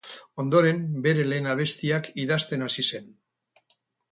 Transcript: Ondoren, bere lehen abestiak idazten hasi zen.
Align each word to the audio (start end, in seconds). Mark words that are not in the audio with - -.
Ondoren, 0.43 0.79
bere 1.03 1.25
lehen 1.33 1.49
abestiak 1.53 2.09
idazten 2.25 2.69
hasi 2.69 2.87
zen. 2.89 3.13